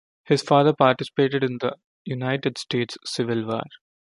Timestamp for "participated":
0.73-1.43